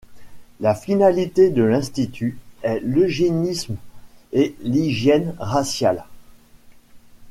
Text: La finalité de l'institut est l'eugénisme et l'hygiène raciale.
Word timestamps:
La 0.61 0.73
finalité 0.73 1.51
de 1.51 1.61
l'institut 1.61 2.39
est 2.63 2.79
l'eugénisme 2.79 3.75
et 4.31 4.55
l'hygiène 4.63 5.35
raciale. 5.37 6.05